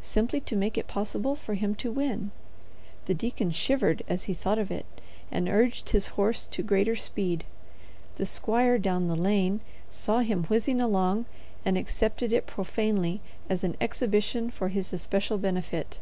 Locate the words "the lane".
9.08-9.60